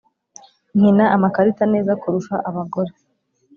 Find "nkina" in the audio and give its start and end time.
0.77-1.05